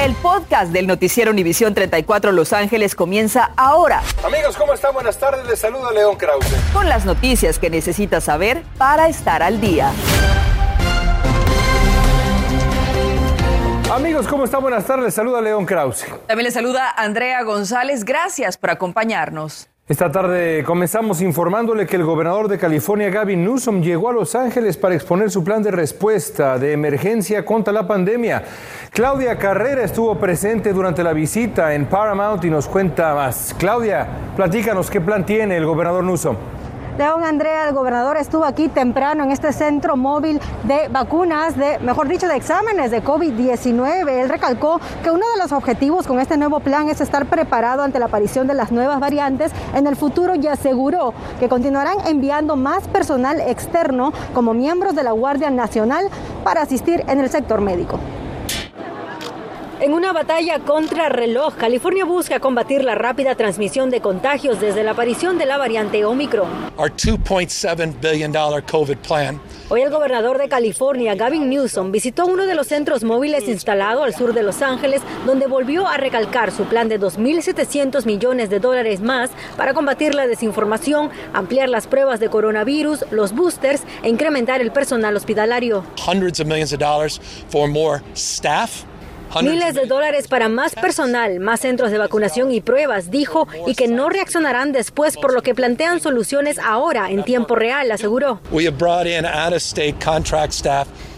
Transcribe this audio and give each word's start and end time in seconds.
El 0.00 0.14
podcast 0.14 0.72
del 0.72 0.86
noticiero 0.86 1.30
Univisión 1.30 1.74
34 1.74 2.32
Los 2.32 2.54
Ángeles 2.54 2.94
comienza 2.94 3.50
ahora. 3.54 4.02
Amigos, 4.24 4.56
¿cómo 4.56 4.72
están? 4.72 4.94
Buenas 4.94 5.18
tardes. 5.18 5.46
Les 5.46 5.58
saluda 5.58 5.92
León 5.92 6.16
Krause. 6.16 6.46
Con 6.72 6.88
las 6.88 7.04
noticias 7.04 7.58
que 7.58 7.68
necesitas 7.68 8.24
saber 8.24 8.62
para 8.78 9.08
estar 9.08 9.42
al 9.42 9.60
día. 9.60 9.92
Amigos, 13.92 14.26
¿cómo 14.26 14.44
están? 14.44 14.62
Buenas 14.62 14.86
tardes. 14.86 15.04
Les 15.04 15.14
saluda 15.14 15.42
León 15.42 15.66
Krause. 15.66 16.06
También 16.26 16.44
le 16.44 16.50
saluda 16.50 16.90
Andrea 16.96 17.42
González. 17.42 18.06
Gracias 18.06 18.56
por 18.56 18.70
acompañarnos. 18.70 19.69
Esta 19.90 20.12
tarde 20.12 20.62
comenzamos 20.62 21.20
informándole 21.20 21.84
que 21.84 21.96
el 21.96 22.04
gobernador 22.04 22.46
de 22.46 22.58
California, 22.58 23.10
Gavin 23.10 23.44
Newsom, 23.44 23.82
llegó 23.82 24.08
a 24.08 24.12
Los 24.12 24.36
Ángeles 24.36 24.76
para 24.76 24.94
exponer 24.94 25.32
su 25.32 25.42
plan 25.42 25.64
de 25.64 25.72
respuesta 25.72 26.60
de 26.60 26.72
emergencia 26.72 27.44
contra 27.44 27.72
la 27.72 27.88
pandemia. 27.88 28.44
Claudia 28.92 29.36
Carrera 29.36 29.82
estuvo 29.82 30.14
presente 30.14 30.72
durante 30.72 31.02
la 31.02 31.12
visita 31.12 31.74
en 31.74 31.86
Paramount 31.86 32.44
y 32.44 32.50
nos 32.50 32.68
cuenta 32.68 33.16
más. 33.16 33.52
Claudia, 33.58 34.06
platícanos 34.36 34.88
qué 34.88 35.00
plan 35.00 35.26
tiene 35.26 35.56
el 35.56 35.66
gobernador 35.66 36.04
Newsom. 36.04 36.36
León 37.00 37.24
Andrea, 37.24 37.66
el 37.66 37.74
gobernador, 37.74 38.18
estuvo 38.18 38.44
aquí 38.44 38.68
temprano 38.68 39.24
en 39.24 39.30
este 39.30 39.54
centro 39.54 39.96
móvil 39.96 40.38
de 40.64 40.88
vacunas, 40.88 41.56
de, 41.56 41.78
mejor 41.78 42.08
dicho, 42.08 42.28
de 42.28 42.36
exámenes 42.36 42.90
de 42.90 43.02
COVID-19. 43.02 44.06
Él 44.06 44.28
recalcó 44.28 44.78
que 45.02 45.10
uno 45.10 45.24
de 45.32 45.38
los 45.38 45.50
objetivos 45.52 46.06
con 46.06 46.20
este 46.20 46.36
nuevo 46.36 46.60
plan 46.60 46.90
es 46.90 47.00
estar 47.00 47.24
preparado 47.24 47.84
ante 47.84 47.98
la 47.98 48.04
aparición 48.04 48.46
de 48.46 48.52
las 48.52 48.70
nuevas 48.70 49.00
variantes 49.00 49.50
en 49.74 49.86
el 49.86 49.96
futuro 49.96 50.34
y 50.34 50.46
aseguró 50.46 51.14
que 51.38 51.48
continuarán 51.48 51.96
enviando 52.06 52.56
más 52.56 52.86
personal 52.86 53.40
externo 53.40 54.12
como 54.34 54.52
miembros 54.52 54.94
de 54.94 55.02
la 55.02 55.12
Guardia 55.12 55.48
Nacional 55.48 56.04
para 56.44 56.60
asistir 56.60 57.02
en 57.08 57.18
el 57.18 57.30
sector 57.30 57.62
médico. 57.62 57.98
En 59.80 59.94
una 59.94 60.12
batalla 60.12 60.58
contra 60.58 61.08
reloj, 61.08 61.54
California 61.54 62.04
busca 62.04 62.38
combatir 62.38 62.84
la 62.84 62.94
rápida 62.94 63.34
transmisión 63.34 63.88
de 63.88 64.02
contagios 64.02 64.60
desde 64.60 64.84
la 64.84 64.90
aparición 64.90 65.38
de 65.38 65.46
la 65.46 65.56
variante 65.56 66.04
Omicron. 66.04 66.50
Hoy 69.70 69.80
el 69.80 69.90
gobernador 69.90 70.36
de 70.36 70.48
California, 70.50 71.14
Gavin 71.14 71.48
Newsom, 71.48 71.92
visitó 71.92 72.26
uno 72.26 72.44
de 72.44 72.54
los 72.54 72.66
centros 72.66 73.04
móviles 73.04 73.48
instalado 73.48 74.04
al 74.04 74.14
sur 74.14 74.34
de 74.34 74.42
Los 74.42 74.60
Ángeles, 74.60 75.00
donde 75.24 75.46
volvió 75.46 75.88
a 75.88 75.96
recalcar 75.96 76.52
su 76.52 76.64
plan 76.64 76.90
de 76.90 77.00
2.700 77.00 78.04
millones 78.04 78.50
de 78.50 78.60
dólares 78.60 79.00
más 79.00 79.30
para 79.56 79.72
combatir 79.72 80.14
la 80.14 80.26
desinformación, 80.26 81.08
ampliar 81.32 81.70
las 81.70 81.86
pruebas 81.86 82.20
de 82.20 82.28
coronavirus, 82.28 83.06
los 83.12 83.32
boosters 83.32 83.84
e 84.02 84.10
incrementar 84.10 84.60
el 84.60 84.72
personal 84.72 85.16
hospitalario. 85.16 85.84
Hundreds 86.06 86.38
of 86.38 86.46
millions 86.46 86.74
of 86.74 86.78
dollars 86.78 87.18
for 87.48 87.66
more 87.66 88.02
staff 88.12 88.84
Miles 89.42 89.74
de 89.74 89.86
dólares 89.86 90.26
para 90.26 90.48
más 90.48 90.74
personal, 90.74 91.38
más 91.38 91.60
centros 91.60 91.90
de 91.90 91.98
vacunación 91.98 92.50
y 92.50 92.60
pruebas, 92.60 93.10
dijo, 93.10 93.46
y 93.66 93.74
que 93.74 93.86
no 93.86 94.08
reaccionarán 94.08 94.72
después, 94.72 95.16
por 95.16 95.32
lo 95.32 95.42
que 95.42 95.54
plantean 95.54 96.00
soluciones 96.00 96.58
ahora, 96.58 97.10
en 97.10 97.22
tiempo 97.22 97.54
real, 97.54 97.90
aseguró. 97.92 98.40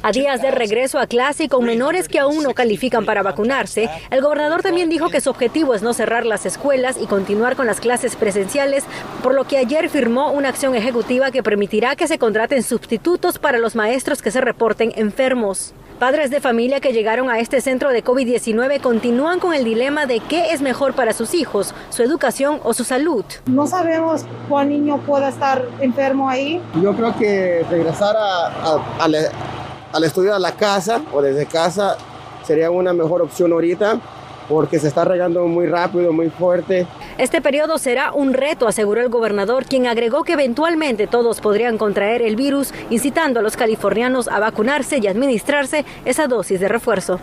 A 0.03 0.13
días 0.13 0.43
de 0.43 0.51
regreso 0.51 0.99
a 0.99 1.07
clase 1.07 1.45
y 1.45 1.49
con 1.49 1.65
menores 1.65 2.09
que 2.09 2.19
aún 2.19 2.43
no 2.43 2.55
califican 2.55 3.07
para 3.07 3.23
vacunarse, 3.23 3.89
el 4.11 4.21
gobernador 4.21 4.63
también 4.63 4.91
dijo 4.91 5.09
que 5.09 5.21
su 5.21 5.31
objetivo 5.31 5.75
es 5.75 5.83
no 5.83 5.95
cerrar 5.95 6.27
las 6.27 6.45
escuelas 6.45 6.97
y 7.01 7.07
continuar 7.07 7.57
con 7.57 7.67
las 7.67 7.81
clases 7.81 8.17
presenciales, 8.17 8.85
por 9.23 9.35
lo 9.35 9.45
que 9.45 9.59
ayer 9.59 9.89
firmó 9.89 10.33
una 10.33 10.49
acción 10.49 10.75
ejecutiva 10.75 11.31
que 11.31 11.43
permitirá 11.43 11.97
que 11.97 12.09
se 12.09 12.19
contraten 12.19 12.63
sustitutos 12.63 13.39
para 13.39 13.59
los 13.59 13.75
maestros 13.75 14.21
que 14.21 14.31
se 14.31 14.41
reporten 14.41 14.93
enfermos. 14.97 15.73
Padres 16.03 16.31
de 16.31 16.41
familia 16.41 16.81
que 16.81 16.93
llegaron 16.93 17.31
a 17.31 17.39
este 17.39 17.61
centro 17.61 17.91
de 17.91 18.03
COVID-19 18.03 18.81
continúan 18.81 19.39
con 19.39 19.55
el 19.55 19.63
dilema 19.63 20.05
de 20.05 20.19
qué 20.19 20.51
es 20.51 20.61
mejor 20.61 20.95
para 20.95 21.13
sus 21.13 21.33
hijos, 21.33 21.77
su 21.91 22.03
educación 22.03 22.59
o 22.65 22.75
su 22.75 22.83
salud. 22.83 23.25
No 23.47 23.69
sabemos 23.69 24.25
cuál 24.49 24.71
niño 24.71 24.99
pueda 25.07 25.29
estar 25.29 25.65
enfermo 25.79 26.29
ahí. 26.29 26.61
Yo 26.83 26.93
creo 26.97 27.17
que 27.17 27.65
regresar 27.71 28.17
al 28.17 30.03
estudio 30.03 30.35
a 30.35 30.41
la 30.41 30.57
casa 30.57 31.01
o 31.13 31.23
desde 31.23 31.47
casa 31.47 31.97
sería 32.43 32.69
una 32.73 32.93
mejor 32.93 33.23
opción 33.23 33.53
ahorita 33.53 34.01
porque 34.49 34.81
se 34.81 34.89
está 34.89 35.05
regando 35.05 35.47
muy 35.47 35.69
rápido, 35.69 36.13
muy 36.13 36.31
fuerte. 36.31 36.85
Este 37.19 37.41
periodo 37.41 37.79
será 37.79 38.13
un 38.13 38.33
reto, 38.33 38.67
aseguró 38.67 39.01
el 39.01 39.09
gobernador, 39.09 39.65
quien 39.65 39.87
agregó 39.87 40.25
que 40.25 40.33
eventualmente 40.33 41.07
todos 41.07 41.41
podrían 41.41 41.79
contraer 41.79 42.23
el 42.23 42.37
virus, 42.37 42.73
incitando 42.91 43.41
a 43.41 43.43
los 43.43 43.57
californianos 43.57 44.29
a 44.29 44.39
vacunarse 44.39 44.99
y 44.99 45.07
administrarse 45.07 45.85
esa 46.05 46.27
dosis 46.27 46.61
de 46.61 46.69
refuerzo 46.69 47.21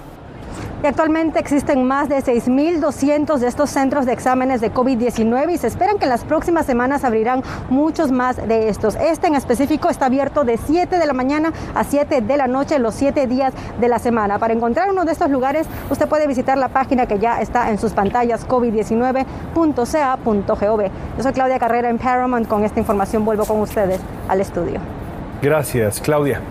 y 0.82 0.88
actualmente 0.88 1.40
existen 1.40 1.84
más 1.84 2.10
de 2.10 2.18
6.200 2.18 3.38
de 3.38 3.48
estos 3.48 3.70
centros 3.70 4.06
de 4.06 4.14
exámenes 4.14 4.62
de 4.62 4.74
COVID-19 4.74 5.54
y 5.54 5.58
se 5.58 5.68
esperan 5.68 5.98
que 5.98 6.06
en 6.06 6.10
las 6.10 6.24
próximas 6.24 6.66
semanas 6.66 7.04
abrirán 7.04 7.44
muchos 7.70 8.12
más 8.12 8.38
de 8.48 8.70
estos. 8.70 8.96
Este 8.96 9.28
en 9.28 9.36
específico 9.36 9.90
está 9.90 10.06
abierto 10.06 10.44
de 10.44 10.58
7 10.58 10.98
de 10.98 11.06
la 11.06 11.14
mañana 11.14 11.52
a 11.76 11.84
7 11.84 12.22
de 12.22 12.38
la 12.38 12.48
noche 12.48 12.80
los 12.80 12.96
7 12.96 13.28
días 13.28 13.54
de 13.80 13.90
la 13.90 14.00
semana. 14.00 14.40
Para 14.40 14.54
encontrar 14.54 14.90
uno 14.90 15.06
de 15.06 15.12
estos 15.12 15.30
lugares, 15.30 15.68
usted 15.90 16.08
puede 16.08 16.28
visitar 16.28 16.58
la 16.58 16.70
página 16.70 17.06
que 17.06 17.20
ya 17.20 17.42
está 17.42 17.70
en 17.70 17.78
sus 17.78 17.92
pantallas 17.92 18.48
covid19.ca.gov. 18.48 20.82
Yo 21.18 21.24
soy 21.24 21.34
Claudia 21.34 21.60
Carrera 21.60 21.90
en 21.90 21.98
Paramount. 21.98 22.48
Con 22.48 22.64
esta 22.64 22.80
información 22.80 23.26
vuelvo 23.26 23.46
con 23.46 23.60
ustedes 23.60 24.00
al 24.28 24.42
estudio. 24.42 24.80
Gracias, 25.42 26.02
Claudia. 26.02 26.42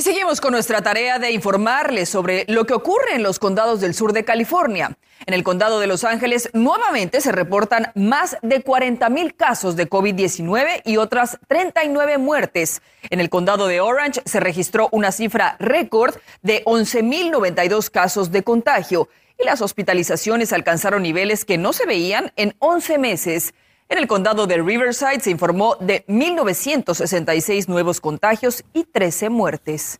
Y 0.00 0.02
seguimos 0.02 0.40
con 0.40 0.52
nuestra 0.52 0.80
tarea 0.80 1.18
de 1.18 1.30
informarles 1.30 2.08
sobre 2.08 2.46
lo 2.48 2.64
que 2.64 2.72
ocurre 2.72 3.16
en 3.16 3.22
los 3.22 3.38
condados 3.38 3.82
del 3.82 3.92
sur 3.92 4.14
de 4.14 4.24
California. 4.24 4.96
En 5.26 5.34
el 5.34 5.44
condado 5.44 5.78
de 5.78 5.86
Los 5.86 6.04
Ángeles 6.04 6.48
nuevamente 6.54 7.20
se 7.20 7.32
reportan 7.32 7.92
más 7.94 8.38
de 8.40 8.62
40 8.62 9.10
mil 9.10 9.34
casos 9.34 9.76
de 9.76 9.90
COVID-19 9.90 10.80
y 10.86 10.96
otras 10.96 11.38
39 11.48 12.16
muertes. 12.16 12.80
En 13.10 13.20
el 13.20 13.28
condado 13.28 13.66
de 13.66 13.82
Orange 13.82 14.22
se 14.24 14.40
registró 14.40 14.88
una 14.90 15.12
cifra 15.12 15.56
récord 15.58 16.14
de 16.40 16.64
11.092 16.64 17.90
casos 17.90 18.32
de 18.32 18.42
contagio 18.42 19.10
y 19.38 19.44
las 19.44 19.60
hospitalizaciones 19.60 20.54
alcanzaron 20.54 21.02
niveles 21.02 21.44
que 21.44 21.58
no 21.58 21.74
se 21.74 21.84
veían 21.84 22.32
en 22.36 22.54
11 22.60 22.96
meses. 22.96 23.52
En 23.90 23.98
el 23.98 24.06
condado 24.06 24.46
de 24.46 24.56
Riverside 24.58 25.18
se 25.18 25.32
informó 25.32 25.74
de 25.80 26.04
1.966 26.06 27.66
nuevos 27.66 28.00
contagios 28.00 28.62
y 28.72 28.84
13 28.84 29.30
muertes. 29.30 29.98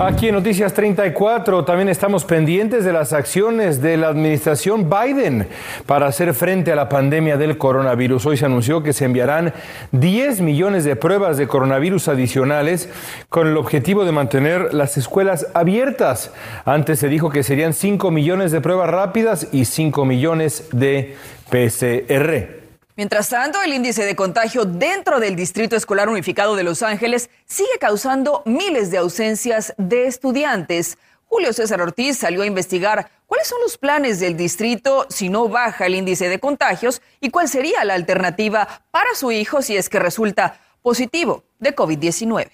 Aquí 0.00 0.26
en 0.26 0.34
Noticias 0.34 0.74
34 0.74 1.64
también 1.64 1.88
estamos 1.88 2.24
pendientes 2.24 2.84
de 2.84 2.92
las 2.92 3.12
acciones 3.12 3.80
de 3.80 3.96
la 3.96 4.08
administración 4.08 4.90
Biden 4.90 5.46
para 5.86 6.08
hacer 6.08 6.34
frente 6.34 6.72
a 6.72 6.74
la 6.74 6.88
pandemia 6.88 7.36
del 7.36 7.58
coronavirus. 7.58 8.26
Hoy 8.26 8.36
se 8.36 8.46
anunció 8.46 8.82
que 8.82 8.92
se 8.92 9.04
enviarán 9.04 9.52
10 9.92 10.40
millones 10.40 10.82
de 10.82 10.96
pruebas 10.96 11.36
de 11.36 11.46
coronavirus 11.46 12.08
adicionales 12.08 12.88
con 13.28 13.46
el 13.46 13.56
objetivo 13.56 14.04
de 14.04 14.10
mantener 14.10 14.74
las 14.74 14.96
escuelas 14.96 15.46
abiertas. 15.54 16.32
Antes 16.64 16.98
se 16.98 17.08
dijo 17.08 17.30
que 17.30 17.44
serían 17.44 17.72
5 17.72 18.10
millones 18.10 18.50
de 18.50 18.60
pruebas 18.60 18.90
rápidas 18.90 19.46
y 19.52 19.66
5 19.66 20.04
millones 20.04 20.66
de 20.72 21.14
PCR. 21.50 22.59
Mientras 23.00 23.30
tanto, 23.30 23.62
el 23.62 23.72
índice 23.72 24.04
de 24.04 24.14
contagio 24.14 24.66
dentro 24.66 25.20
del 25.20 25.34
Distrito 25.34 25.74
Escolar 25.74 26.10
Unificado 26.10 26.54
de 26.54 26.64
Los 26.64 26.82
Ángeles 26.82 27.30
sigue 27.46 27.78
causando 27.80 28.42
miles 28.44 28.90
de 28.90 28.98
ausencias 28.98 29.72
de 29.78 30.06
estudiantes. 30.06 30.98
Julio 31.24 31.54
César 31.54 31.80
Ortiz 31.80 32.18
salió 32.18 32.42
a 32.42 32.46
investigar 32.46 33.10
cuáles 33.26 33.48
son 33.48 33.58
los 33.62 33.78
planes 33.78 34.20
del 34.20 34.36
distrito 34.36 35.06
si 35.08 35.30
no 35.30 35.48
baja 35.48 35.86
el 35.86 35.94
índice 35.94 36.28
de 36.28 36.40
contagios 36.40 37.00
y 37.22 37.30
cuál 37.30 37.48
sería 37.48 37.86
la 37.86 37.94
alternativa 37.94 38.68
para 38.90 39.14
su 39.14 39.32
hijo 39.32 39.62
si 39.62 39.78
es 39.78 39.88
que 39.88 39.98
resulta 39.98 40.60
positivo 40.82 41.44
de 41.58 41.74
COVID-19. 41.74 42.50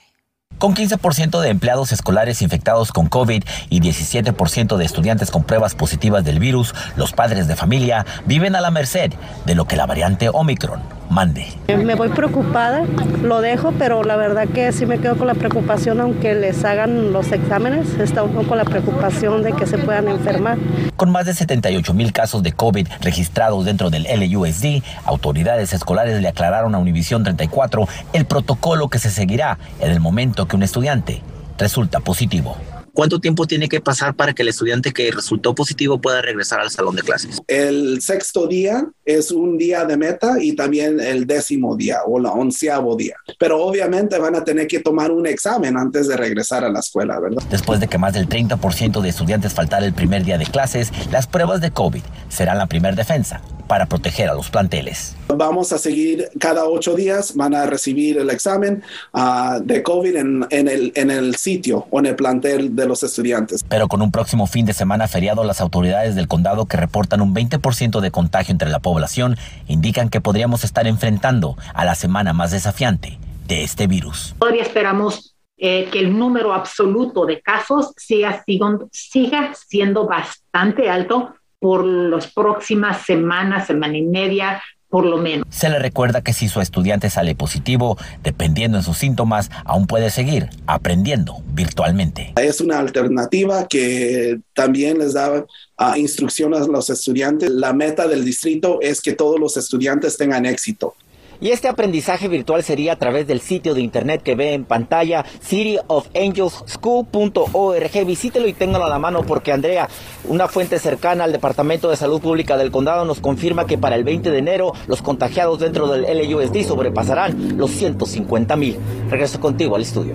Con 0.59 0.75
15% 0.75 1.41
de 1.41 1.51
empleados 1.51 1.93
escolares 1.93 2.41
infectados 2.41 2.91
con 2.91 3.09
COVID 3.09 3.45
y 3.69 3.81
17% 3.81 4.77
de 4.77 4.85
estudiantes 4.87 5.31
con 5.31 5.45
pruebas 5.45 5.75
positivas 5.75 6.25
del 6.25 6.39
virus, 6.39 6.75
los 6.97 7.13
padres 7.13 7.47
de 7.47 7.57
familia 7.57 8.07
viven 8.25 8.57
a 8.57 8.63
la 8.63 8.71
merced 8.71 9.13
de 9.45 9.55
lo 9.55 9.67
que 9.67 9.77
la 9.77 9.85
variante 9.85 10.31
Omicron 10.31 10.81
mande. 11.11 11.47
Me 11.69 11.95
voy 11.95 12.09
preocupada, 12.09 12.85
lo 13.23 13.41
dejo, 13.41 13.73
pero 13.79 14.03
la 14.05 14.17
verdad 14.17 14.49
que 14.49 14.73
sí 14.73 14.87
me 14.87 14.99
quedo 14.99 15.17
con 15.17 15.27
la 15.27 15.35
preocupación, 15.35 16.01
aunque 16.01 16.35
les 16.35 16.65
hagan 16.65 17.13
los 17.13 17.33
exámenes, 17.33 17.95
está 17.99 18.23
un 18.23 18.33
poco 18.33 18.55
la 18.57 18.65
preocupación 18.65 19.43
de 19.43 19.53
que 19.53 19.67
se 19.67 19.79
puedan 19.79 20.09
enfermar. 20.09 20.59
Con 20.97 21.11
más 21.11 21.27
de 21.27 21.35
78 21.35 21.95
mil 21.95 22.13
casos 22.13 22.43
de 22.43 22.53
COVID 22.53 22.89
registrados 23.01 23.65
dentro 23.65 23.91
del 23.91 24.05
LUSD, 24.05 24.83
autoridades 25.05 25.73
escolares 25.73 26.21
le 26.21 26.29
aclararon 26.29 26.75
a 26.75 26.79
Univisión 26.79 27.23
34 27.23 27.89
el 28.13 28.25
protocolo 28.25 28.89
que 28.89 28.99
se 28.99 29.11
seguirá 29.11 29.59
en 29.81 29.91
el 29.91 30.01
momento 30.01 30.47
que 30.47 30.57
un 30.57 30.63
estudiante 30.63 31.23
resulta 31.59 32.01
positivo. 32.01 32.57
¿Cuánto 32.97 33.21
tiempo 33.21 33.47
tiene 33.47 33.69
que 33.69 33.83
pasar 33.83 34.15
para 34.15 34.33
que 34.33 34.41
el 34.41 34.49
estudiante 34.49 34.91
que 34.95 35.11
resultó 35.11 35.55
positivo 35.55 36.01
pueda 36.01 36.23
regresar 36.23 36.61
al 36.61 36.71
salón 36.71 36.97
de 36.97 37.03
clases? 37.03 37.43
El 37.47 38.01
sexto 38.01 38.47
día 38.47 38.89
es 39.05 39.31
un 39.31 39.59
día 39.59 39.85
de 39.85 39.99
meta 39.99 40.37
y 40.41 40.57
también 40.57 40.99
el 40.99 41.27
décimo 41.27 41.77
día 41.77 41.99
o 42.07 42.19
la 42.19 42.31
onceavo 42.33 42.97
día. 42.97 43.17
Pero 43.39 43.63
obviamente 43.63 44.19
van 44.19 44.35
a 44.35 44.45
tener 44.45 44.67
que 44.67 44.81
tomar 44.81 45.11
un 45.11 45.27
examen 45.27 45.77
antes 45.77 46.09
de 46.09 46.17
regresar 46.17 46.65
a 46.65 46.71
la 46.71 46.81
escuela, 46.81 47.21
¿verdad? 47.21 47.43
Después 47.51 47.81
de 47.81 47.87
que 47.87 47.99
más 47.99 48.15
del 48.15 48.31
30% 48.31 49.03
de 49.03 49.09
estudiantes 49.11 49.53
faltara 49.53 49.85
el 49.85 49.93
primer 49.93 50.25
día 50.25 50.39
de 50.39 50.47
clases, 50.47 50.91
las 51.13 51.27
pruebas 51.27 51.61
de 51.61 51.73
COVID 51.73 52.03
serán 52.31 52.57
la 52.57 52.67
primera 52.67 52.97
defensa 52.97 53.43
para 53.67 53.87
proteger 53.87 54.29
a 54.29 54.35
los 54.35 54.51
planteles. 54.51 55.17
Vamos 55.29 55.73
a 55.73 55.79
seguir 55.79 56.31
cada 56.39 56.67
ocho 56.67 56.95
días, 56.95 57.35
van 57.35 57.55
a 57.55 57.67
recibir 57.67 58.19
el 58.19 58.31
examen 58.31 58.83
uh, 59.13 59.61
de 59.61 59.83
COVID 59.83 60.17
en, 60.17 60.47
en, 60.51 60.69
el, 60.69 60.93
en 60.95 61.11
el 61.11 61.37
sitio 61.37 61.87
o 61.91 61.99
en 61.99 62.07
el 62.07 62.17
plantel 62.17 62.75
de 62.77 62.86
los 62.87 63.03
estudiantes. 63.03 63.65
Pero 63.69 63.89
con 63.89 64.03
un 64.03 64.11
próximo 64.11 64.47
fin 64.47 64.67
de 64.67 64.73
semana 64.73 65.09
feriado, 65.09 65.45
las 65.45 65.61
autoridades 65.61 66.15
del 66.15 66.29
condado 66.29 66.67
que 66.67 66.77
reportan 66.77 67.21
un 67.21 67.35
20% 67.35 68.01
de 68.01 68.11
contagio 68.11 68.53
entre 68.53 68.71
la 68.71 68.81
población 68.81 69.37
indican 69.67 70.09
que 70.09 70.21
podríamos 70.21 70.65
estar 70.65 70.87
enfrentando 70.87 71.57
a 71.75 71.85
la 71.85 71.95
semana 71.95 72.33
más 72.33 72.51
desafiante 72.51 73.19
de 73.47 73.63
este 73.65 73.87
virus. 73.87 74.35
Todavía 74.39 74.63
esperamos 74.63 75.37
eh, 75.57 75.89
que 75.91 76.01
el 76.01 76.17
número 76.17 76.53
absoluto 76.53 77.25
de 77.25 77.41
casos 77.41 77.93
siga, 77.97 78.45
siga 78.91 79.55
siendo 79.55 80.07
bastante 80.07 80.91
alto 80.91 81.35
por 81.59 81.85
las 81.85 82.33
próximas 82.33 83.03
semanas, 83.03 83.67
semana 83.67 83.97
y 83.97 84.03
media, 84.03 84.63
por 84.89 85.05
lo 85.05 85.17
menos. 85.17 85.47
Se 85.51 85.69
le 85.69 85.79
recuerda 85.79 86.23
que 86.23 86.33
si 86.33 86.49
su 86.49 86.61
estudiante 86.61 87.11
sale 87.11 87.35
positivo, 87.35 87.99
dependiendo 88.23 88.79
de 88.79 88.85
sus 88.85 88.99
síntomas, 88.99 89.51
aún 89.65 89.87
puede 89.87 90.11
seguir 90.11 90.49
aprendiendo 90.67 91.39
virtualmente. 91.49 92.33
Es 92.37 92.61
una 92.61 92.79
alternativa 92.79 93.67
que 93.67 94.41
también 94.55 94.99
les 94.99 95.15
da 95.15 95.33
uh, 95.33 95.97
instrucciones 95.97 96.63
a 96.63 96.67
los 96.67 96.91
estudiantes. 96.91 97.51
La 97.51 97.73
meta 97.73 98.07
del 98.07 98.25
distrito 98.25 98.79
es 98.81 99.01
que 99.01 99.13
todos 99.13 99.41
los 99.41 99.57
estudiantes 99.57 100.17
tengan 100.17 100.47
éxito. 100.47 100.95
Y 101.41 101.51
este 101.51 101.69
aprendizaje 101.69 102.29
virtual 102.29 102.63
sería 102.63 102.95
a 102.95 102.97
través 102.97 103.27
del 103.27 103.41
sitio 103.41 103.75
de 103.75 103.81
internet 103.81 104.23
que 104.23 104.35
ve 104.35 104.55
en 104.55 104.65
pantalla, 104.65 105.25
cityofangelschool.org. 105.43 108.07
Visítelo 108.07 108.49
y 108.49 108.53
téngalo 108.53 108.85
a 108.85 108.89
la 108.89 108.99
mano 108.99 109.23
porque 109.23 109.53
Andrea, 109.53 109.89
una 110.25 110.49
fuente 110.49 110.79
cercana 110.79 111.25
al 111.25 111.33
Departamento 111.33 111.91
de 111.91 111.97
Salud 111.97 112.21
Pública 112.21 112.57
del 112.57 112.71
Condado 112.71 113.05
nos 113.05 113.21
confirma 113.21 113.67
que 113.67 113.79
para 113.79 113.97
el 113.97 114.05
20 114.05 114.31
de 114.31 114.39
enero 114.39 114.73
los 114.87 115.03
contagiados 115.03 115.61
dentro 115.61 115.89
del 115.89 116.03
LUSD 116.03 116.67
sobrepasarán 116.67 117.59
los 117.59 117.71
150 117.73 118.57
mil. 118.57 118.79
Regreso 119.11 119.41
contigo 119.41 119.77
al 119.77 119.83
estudio. 119.83 120.15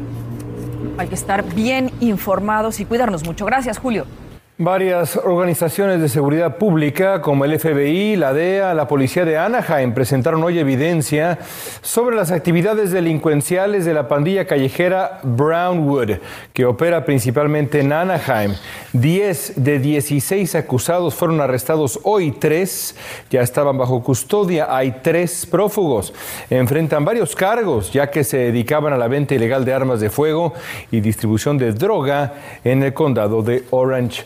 Hay 0.98 1.08
que 1.08 1.16
estar 1.16 1.44
bien 1.54 1.92
informados 2.00 2.80
y 2.80 2.86
cuidarnos 2.86 3.26
mucho. 3.26 3.46
Gracias, 3.46 3.78
Julio. 3.78 4.06
Varias 4.64 5.18
organizaciones 5.18 6.02
de 6.02 6.08
seguridad 6.08 6.58
pública 6.58 7.20
como 7.20 7.46
el 7.46 7.60
FBI, 7.60 8.16
la 8.16 8.32
DEA, 8.32 8.76
la 8.76 8.88
policía 8.88 9.26
de 9.26 9.36
Anaheim 9.36 9.92
presentaron 9.92 10.44
hoy 10.44 10.60
evidencia 10.60 11.40
sobre 11.82 12.16
las 12.16 12.30
actividades 12.30 12.92
delincuenciales 12.92 13.86
de 13.86 13.96
la 13.96 14.08
pandilla 14.08 14.46
callejera 14.46 15.20
Brownwood, 15.24 16.12
que 16.54 16.66
opera 16.66 17.06
principalmente 17.06 17.80
en 17.80 17.92
Anaheim. 17.92 18.54
Diez 18.94 19.54
de 19.56 19.80
16 19.80 20.54
acusados 20.54 21.16
fueron 21.16 21.42
arrestados 21.42 22.00
hoy, 22.04 22.32
tres 22.32 22.96
ya 23.32 23.42
estaban 23.42 23.80
bajo 23.80 24.04
custodia, 24.04 24.68
hay 24.70 25.00
tres 25.02 25.48
prófugos. 25.48 26.14
Enfrentan 26.52 27.04
varios 27.04 27.36
cargos 27.36 27.92
ya 27.92 28.12
que 28.12 28.24
se 28.24 28.38
dedicaban 28.38 28.94
a 28.94 28.98
la 28.98 29.08
venta 29.08 29.34
ilegal 29.34 29.66
de 29.66 29.74
armas 29.74 30.02
de 30.02 30.12
fuego 30.12 30.54
y 30.92 31.00
distribución 31.00 31.58
de 31.58 31.72
droga 31.72 32.36
en 32.64 32.84
el 32.84 32.94
condado 32.94 33.42
de 33.42 33.64
Orange. 33.72 34.24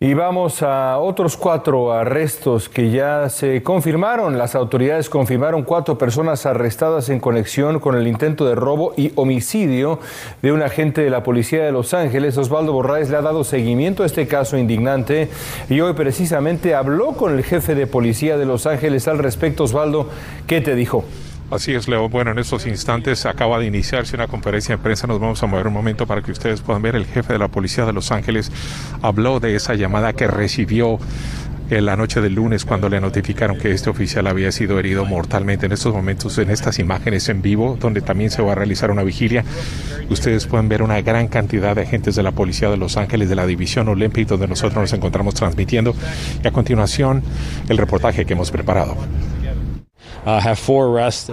Y 0.00 0.14
vamos 0.14 0.62
a 0.62 0.98
otros 0.98 1.36
cuatro 1.36 1.92
arrestos 1.92 2.68
que 2.68 2.92
ya 2.92 3.28
se 3.30 3.64
confirmaron. 3.64 4.38
Las 4.38 4.54
autoridades 4.54 5.10
confirmaron 5.10 5.64
cuatro 5.64 5.98
personas 5.98 6.46
arrestadas 6.46 7.08
en 7.08 7.18
conexión 7.18 7.80
con 7.80 7.96
el 7.96 8.06
intento 8.06 8.46
de 8.46 8.54
robo 8.54 8.94
y 8.96 9.10
homicidio 9.16 9.98
de 10.40 10.52
un 10.52 10.62
agente 10.62 11.00
de 11.00 11.10
la 11.10 11.24
policía 11.24 11.64
de 11.64 11.72
Los 11.72 11.94
Ángeles. 11.94 12.38
Osvaldo 12.38 12.72
Borraes 12.72 13.10
le 13.10 13.16
ha 13.16 13.22
dado 13.22 13.42
seguimiento 13.42 14.04
a 14.04 14.06
este 14.06 14.28
caso 14.28 14.56
indignante 14.56 15.30
y 15.68 15.80
hoy 15.80 15.94
precisamente 15.94 16.76
habló 16.76 17.14
con 17.14 17.34
el 17.34 17.42
jefe 17.42 17.74
de 17.74 17.88
policía 17.88 18.38
de 18.38 18.46
Los 18.46 18.66
Ángeles 18.66 19.08
al 19.08 19.18
respecto. 19.18 19.64
Osvaldo, 19.64 20.10
¿qué 20.46 20.60
te 20.60 20.76
dijo? 20.76 21.02
Así 21.50 21.74
es, 21.74 21.88
Leo. 21.88 22.10
Bueno, 22.10 22.32
en 22.32 22.38
estos 22.38 22.66
instantes 22.66 23.24
acaba 23.24 23.58
de 23.58 23.64
iniciarse 23.64 24.14
una 24.14 24.26
conferencia 24.26 24.76
de 24.76 24.82
prensa. 24.82 25.06
Nos 25.06 25.18
vamos 25.18 25.42
a 25.42 25.46
mover 25.46 25.66
un 25.66 25.72
momento 25.72 26.06
para 26.06 26.20
que 26.20 26.30
ustedes 26.30 26.60
puedan 26.60 26.82
ver. 26.82 26.94
El 26.94 27.06
jefe 27.06 27.32
de 27.32 27.38
la 27.38 27.48
policía 27.48 27.86
de 27.86 27.94
Los 27.94 28.12
Ángeles 28.12 28.52
habló 29.00 29.40
de 29.40 29.56
esa 29.56 29.74
llamada 29.74 30.12
que 30.12 30.26
recibió 30.26 30.98
en 31.70 31.86
la 31.86 31.96
noche 31.96 32.20
del 32.20 32.34
lunes 32.34 32.66
cuando 32.66 32.90
le 32.90 33.00
notificaron 33.00 33.58
que 33.58 33.72
este 33.72 33.88
oficial 33.88 34.26
había 34.26 34.52
sido 34.52 34.78
herido 34.78 35.06
mortalmente. 35.06 35.64
En 35.64 35.72
estos 35.72 35.94
momentos, 35.94 36.36
en 36.36 36.50
estas 36.50 36.78
imágenes 36.78 37.30
en 37.30 37.40
vivo, 37.40 37.78
donde 37.80 38.02
también 38.02 38.30
se 38.30 38.42
va 38.42 38.52
a 38.52 38.54
realizar 38.54 38.90
una 38.90 39.02
vigilia, 39.02 39.42
ustedes 40.10 40.46
pueden 40.46 40.68
ver 40.68 40.82
una 40.82 41.00
gran 41.00 41.28
cantidad 41.28 41.74
de 41.74 41.82
agentes 41.82 42.14
de 42.14 42.22
la 42.22 42.32
Policía 42.32 42.68
de 42.68 42.76
Los 42.76 42.98
Ángeles, 42.98 43.30
de 43.30 43.36
la 43.36 43.46
División 43.46 43.88
Olympic, 43.88 44.28
donde 44.28 44.48
nosotros 44.48 44.82
nos 44.82 44.92
encontramos 44.92 45.34
transmitiendo. 45.34 45.94
Y 46.44 46.46
a 46.46 46.50
continuación, 46.50 47.22
el 47.70 47.78
reportaje 47.78 48.26
que 48.26 48.34
hemos 48.34 48.50
preparado. 48.50 48.96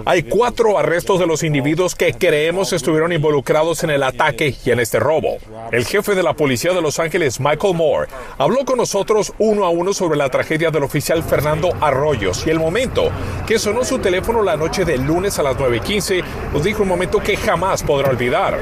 Hay 0.06 0.22
cuatro 0.22 0.78
arrestos 0.78 1.20
de 1.20 1.26
los 1.26 1.42
individuos 1.42 1.94
que 1.94 2.14
creemos 2.14 2.72
estuvieron 2.72 3.12
involucrados 3.12 3.84
en 3.84 3.90
el 3.90 4.02
ataque 4.02 4.54
y 4.64 4.70
en 4.70 4.80
este 4.80 4.98
robo. 4.98 5.36
El 5.70 5.84
jefe 5.84 6.14
de 6.14 6.22
la 6.22 6.32
policía 6.32 6.72
de 6.72 6.80
Los 6.80 6.98
Ángeles, 6.98 7.38
Michael 7.38 7.74
Moore, 7.74 8.08
habló 8.38 8.64
con 8.64 8.78
nosotros 8.78 9.34
uno 9.38 9.66
a 9.66 9.68
uno 9.68 9.92
sobre 9.92 10.16
la 10.16 10.30
tragedia 10.30 10.70
del 10.70 10.84
oficial 10.84 11.22
Fernando 11.22 11.72
Arroyos 11.80 12.46
y 12.46 12.50
el 12.50 12.58
momento 12.58 13.10
que 13.46 13.58
sonó 13.58 13.84
su 13.84 13.98
teléfono 13.98 14.42
la 14.42 14.56
noche 14.56 14.86
del 14.86 15.02
lunes 15.02 15.38
a 15.38 15.42
las 15.42 15.56
9.15 15.56 16.24
nos 16.54 16.64
dijo 16.64 16.82
un 16.82 16.88
momento 16.88 17.20
que 17.20 17.36
jamás 17.36 17.82
podrá 17.82 18.08
olvidar. 18.08 18.60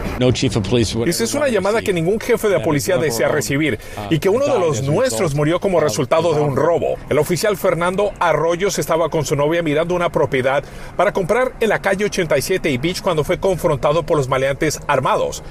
Esa 1.09 1.25
es 1.25 1.35
una 1.35 1.49
llamada 1.49 1.81
que 1.81 1.93
ningún 1.93 2.19
jefe 2.19 2.49
de 2.49 2.59
policía 2.59 2.97
desea 2.97 3.29
recibir 3.29 3.79
y 4.11 4.19
que 4.19 4.29
uno 4.29 4.47
de 4.47 4.59
los 4.59 4.83
nuestros 4.83 5.35
murió 5.35 5.61
como 5.61 5.79
resultado 5.79 6.35
de 6.35 6.41
un 6.41 6.57
robo. 6.57 6.97
El 7.09 7.19
oficial 7.19 7.57
Fernando 7.57 8.13
Arroyos 8.19 8.81
estaba 8.81 9.09
con 9.11 9.25
su 9.25 9.37
novia 9.37 9.63
mirando 9.63 9.95
una 9.95 10.11
propiedad 10.25 10.65
para 10.97 11.13
comprar 11.13 11.53
en 11.61 11.69
la 11.69 11.81
calle 11.81 12.07
87 12.07 12.71
y 12.71 12.79
Beach 12.79 13.03
cuando 13.03 13.25
fue 13.25 13.39
confrontado 13.39 14.05
por 14.05 14.17
los 14.17 14.27
maleantes 14.27 14.81
armados. 14.87 15.43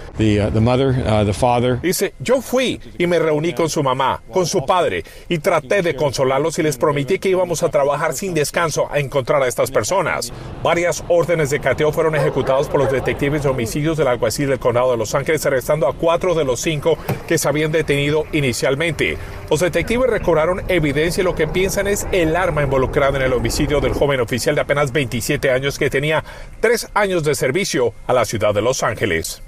Dice, 1.83 2.15
yo 2.19 2.41
fui 2.41 2.79
y 2.97 3.05
me 3.05 3.19
reuní 3.19 3.53
con 3.53 3.69
su 3.69 3.83
mamá, 3.83 4.23
con 4.31 4.47
su 4.47 4.65
padre, 4.65 5.03
y 5.29 5.37
traté 5.37 5.83
de 5.83 5.95
consolarlos 5.95 6.57
y 6.57 6.63
les 6.63 6.77
prometí 6.77 7.19
que 7.19 7.29
íbamos 7.29 7.61
a 7.61 7.69
trabajar 7.69 8.13
sin 8.13 8.33
descanso 8.33 8.87
a 8.91 8.97
encontrar 8.97 9.43
a 9.43 9.47
estas 9.47 9.69
personas. 9.69 10.33
Varias 10.63 11.03
órdenes 11.07 11.51
de 11.51 11.59
cateo 11.59 11.91
fueron 11.91 12.15
ejecutadas 12.15 12.67
por 12.67 12.79
los 12.79 12.91
detectives 12.91 13.43
de 13.43 13.49
homicidios 13.49 13.97
del 13.97 14.07
alguacil 14.07 14.49
del 14.49 14.59
condado 14.59 14.91
de 14.91 14.97
Los 14.97 15.13
Ángeles, 15.13 15.45
arrestando 15.45 15.87
a 15.87 15.93
cuatro 15.93 16.33
de 16.33 16.45
los 16.45 16.59
cinco 16.59 16.97
que 17.27 17.37
se 17.37 17.47
habían 17.47 17.71
detenido 17.71 18.25
inicialmente. 18.31 19.17
Los 19.49 19.59
detectives 19.59 20.09
recobraron 20.09 20.63
evidencia 20.67 21.21
y 21.21 21.25
lo 21.25 21.35
que 21.35 21.47
piensan 21.47 21.87
es 21.87 22.07
el 22.11 22.35
arma 22.35 22.63
involucrada 22.63 23.17
en 23.17 23.23
el 23.23 23.33
homicidio 23.33 23.81
del 23.81 23.93
joven 23.93 24.19
oficial 24.19 24.52
de 24.55 24.61
apenas 24.61 24.91
27 24.91 25.51
años 25.51 25.77
que 25.77 25.89
tenía 25.89 26.23
tres 26.59 26.89
años 26.93 27.23
de 27.23 27.35
servicio 27.35 27.93
a 28.07 28.13
la 28.13 28.25
ciudad 28.25 28.53
de 28.53 28.61
Los 28.61 28.83
Ángeles. 28.83 29.41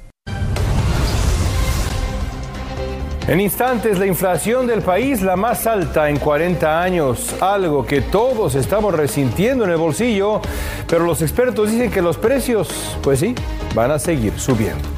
En 3.28 3.40
instantes, 3.40 3.98
la 3.98 4.06
inflación 4.06 4.68
del 4.68 4.84
país 4.84 5.24
la 5.24 5.36
más 5.36 5.66
alta 5.66 6.12
en 6.12 6.20
40 6.20 6.80
años, 6.84 7.36
algo 7.42 7.84
que 7.84 8.02
todos 8.02 8.54
estamos 8.54 8.94
resintiendo 8.94 9.66
en 9.66 9.72
el 9.72 9.78
bolsillo, 9.78 10.42
pero 10.88 11.06
los 11.06 11.24
expertos 11.24 11.72
dicen 11.72 11.90
que 11.90 12.04
los 12.04 12.18
precios, 12.18 12.98
pues 13.02 13.22
sí, 13.22 13.34
van 13.74 13.90
a 13.90 13.98
seguir 13.98 14.40
subiendo. 14.40 14.95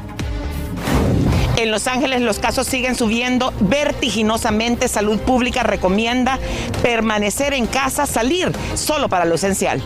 En 1.57 1.71
Los 1.71 1.87
Ángeles 1.87 2.21
los 2.21 2.37
casos 2.37 2.67
siguen 2.67 2.93
subiendo 2.93 3.51
vertiginosamente. 3.59 4.87
Salud 4.87 5.19
Pública 5.19 5.63
recomienda 5.63 6.37
permanecer 6.83 7.53
en 7.53 7.65
casa, 7.65 8.05
salir 8.05 8.51
solo 8.75 9.09
para 9.09 9.25
lo 9.25 9.35
esencial. 9.35 9.81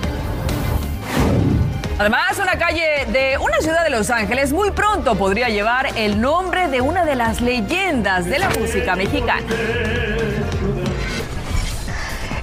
Además, 1.98 2.38
una 2.42 2.58
calle 2.58 3.06
de 3.14 3.38
una 3.38 3.58
ciudad 3.60 3.86
de 3.86 3.90
Los 3.90 4.10
Ángeles 4.10 4.52
muy 4.52 4.72
pronto 4.72 5.16
podría 5.16 5.48
llevar 5.48 5.98
el 5.98 6.20
nombre 6.20 6.68
de 6.68 6.82
una 6.82 7.06
de 7.06 7.16
las 7.16 7.40
leyendas 7.40 8.26
de 8.26 8.40
la 8.40 8.50
música 8.50 8.98
mexicana. 8.98 9.42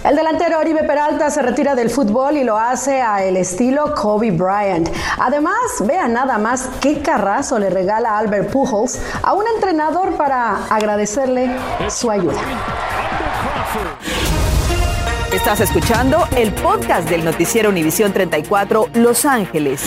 El 0.09 0.17
delantero 0.17 0.59
Oribe 0.59 0.85
Peralta 0.85 1.29
se 1.29 1.43
retira 1.43 1.75
del 1.75 1.91
fútbol 1.91 2.39
y 2.39 2.43
lo 2.43 2.57
hace 2.57 3.03
a 3.03 3.23
el 3.23 3.37
estilo 3.37 3.95
Kobe 3.95 4.31
Bryant. 4.31 4.89
Además, 5.19 5.59
vean 5.81 6.15
nada 6.15 6.39
más 6.39 6.71
qué 6.81 7.03
carrazo 7.03 7.59
le 7.59 7.69
regala 7.69 8.17
Albert 8.17 8.51
Pujols 8.51 8.99
a 9.23 9.35
un 9.35 9.45
entrenador 9.55 10.17
para 10.17 10.65
agradecerle 10.71 11.55
su 11.91 12.11
ayuda. 12.11 12.41
Estás 15.31 15.61
escuchando 15.61 16.27
el 16.35 16.55
podcast 16.55 17.07
del 17.11 17.23
noticiero 17.23 17.69
Univisión 17.69 18.15
34 18.15 18.89
Los 18.95 19.27
Ángeles. 19.27 19.83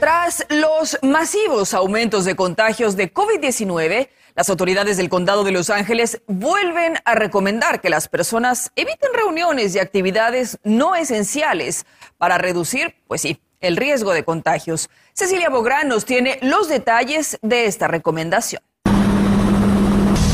Tras 0.00 0.44
los 0.50 0.98
masivos 1.02 1.72
aumentos 1.72 2.26
de 2.26 2.36
contagios 2.36 2.96
de 2.96 3.12
COVID-19, 3.12 4.10
las 4.34 4.50
autoridades 4.50 4.98
del 4.98 5.08
condado 5.08 5.42
de 5.42 5.52
Los 5.52 5.70
Ángeles 5.70 6.20
vuelven 6.26 6.98
a 7.06 7.14
recomendar 7.14 7.80
que 7.80 7.88
las 7.88 8.06
personas 8.06 8.70
eviten 8.76 9.08
reuniones 9.14 9.74
y 9.74 9.78
actividades 9.78 10.58
no 10.64 10.94
esenciales 10.94 11.86
para 12.18 12.36
reducir, 12.36 12.94
pues 13.08 13.22
sí, 13.22 13.40
el 13.60 13.78
riesgo 13.78 14.12
de 14.12 14.22
contagios. 14.22 14.90
Cecilia 15.14 15.48
Bográn 15.48 15.88
nos 15.88 16.04
tiene 16.04 16.38
los 16.42 16.68
detalles 16.68 17.38
de 17.40 17.64
esta 17.64 17.88
recomendación. 17.88 18.60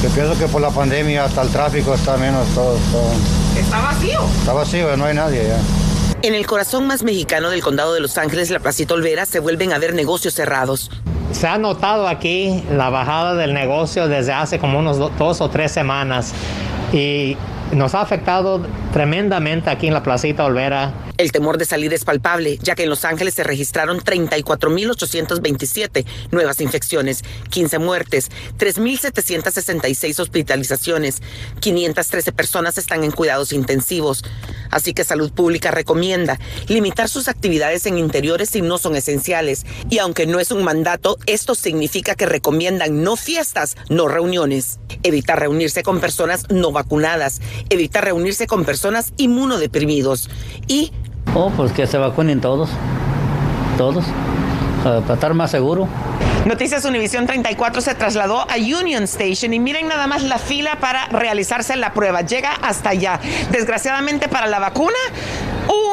Yo 0.03 0.09
pienso 0.13 0.37
que 0.37 0.49
por 0.49 0.61
la 0.61 0.71
pandemia 0.71 1.27
hasta 1.27 1.43
el 1.43 1.51
tráfico 1.51 1.95
está 1.95 2.17
menos 2.17 2.49
todo. 2.53 2.77
¿Está 3.57 3.81
vacío? 3.81 4.25
Está 4.41 4.53
vacío, 4.55 4.97
no 4.97 5.05
hay 5.05 5.15
nadie 5.15 5.47
ya. 5.47 5.61
En 6.25 6.37
el 6.37 6.47
corazón 6.47 6.87
más 6.87 7.03
mexicano 7.03 7.51
del 7.51 7.63
condado 7.63 7.95
de 7.95 8.01
Los 8.01 8.17
Ángeles, 8.17 8.49
la 8.51 8.61
Placita 8.61 8.95
Olvera, 8.95 9.27
se 9.27 9.41
vuelven 9.41 9.73
a 9.73 9.79
ver 9.79 9.93
negocios 9.93 10.35
cerrados. 10.35 10.89
Se 11.33 11.49
ha 11.49 11.59
notado 11.59 12.07
aquí 12.07 12.63
la 12.71 12.91
bajada 12.91 13.35
del 13.35 13.53
negocio 13.53 14.07
desde 14.07 14.33
hace 14.33 14.61
como 14.61 14.79
unos 14.79 14.99
dos 14.99 15.41
o 15.41 15.51
tres 15.51 15.73
semanas 15.73 16.33
y 16.93 17.37
nos 17.73 17.97
ha 17.97 18.03
afectado 18.03 18.61
tremendamente 18.93 19.69
aquí 19.69 19.89
en 19.89 19.95
la 19.95 20.05
Placita 20.05 20.45
Olvera. 20.45 20.93
El 21.19 21.31
temor 21.31 21.59
de 21.59 21.65
salir 21.65 21.93
es 21.93 22.05
palpable, 22.05 22.59
ya 22.63 22.75
que 22.75 22.85
en 22.85 22.91
Los 22.91 23.05
Ángeles 23.05 23.35
se 23.35 23.45
registraron 23.45 24.01
34.827 24.01 26.07
nuevas 26.31 26.61
infecciones, 26.61 27.23
15 27.51 27.79
muertes, 27.79 28.31
3.766 28.59 30.19
hospitalizaciones, 30.19 31.23
513 31.61 32.33
personas 32.33 32.79
están 32.79 33.05
en 33.05 33.11
cuidados 33.11 33.53
intensivos. 33.53 34.25
Así 34.71 34.95
que 34.95 35.05
Salud 35.05 35.33
Pública 35.33 35.71
recomienda 35.71 36.39
limitar 36.67 37.11
sus 37.11 37.29
actividades 37.29 37.85
en 37.87 37.99
interiores 37.99 38.49
si 38.49 38.63
no 38.63 38.79
son 38.79 38.97
esenciales. 38.97 39.67
Y 39.91 39.99
aunque 39.99 40.27
no 40.27 40.41
es 40.41 40.51
un 40.51 40.65
mandato, 40.65 41.19
esto 41.27 41.55
significa 41.55 42.15
que 42.15 42.25
recomiendan 42.25 43.05
no 43.05 43.17
fiestas, 43.17 43.77
no 43.91 44.09
reuniones. 44.09 44.81
Evitar 45.03 45.41
reunirse 45.41 45.83
con 45.83 46.01
personas 46.01 46.49
no 46.49 46.73
vacunadas. 46.73 47.43
Evitar 47.69 48.07
reunirse 48.07 48.47
con 48.47 48.65
personas 48.65 49.13
inmunodeprimidos. 49.19 50.31
Y 50.67 50.91
Oh, 51.35 51.51
pues 51.51 51.73
que 51.73 51.87
se 51.87 51.97
vacunen 51.97 52.41
todos, 52.43 52.69
todos, 53.79 54.05
para 54.85 55.15
estar 55.15 55.33
más 55.33 55.51
seguro. 55.51 55.89
Noticias 56.45 56.85
Univisión 56.85 57.27
34 57.27 57.81
se 57.81 57.95
trasladó 57.95 58.41
a 58.41 58.57
Union 58.57 59.05
Station 59.05 59.55
y 59.55 59.61
miren 59.61 59.89
nada 59.89 60.07
más 60.07 60.25
la 60.25 60.39
fila 60.39 60.77
para 60.81 61.07
realizarse 61.07 61.77
la 61.77 61.95
prueba. 61.95 62.21
Llega 62.21 62.53
hasta 62.53 62.91
allá. 62.91 63.21
Desgraciadamente 63.51 64.29
para 64.29 64.47
la 64.47 64.59
vacuna, 64.59 64.99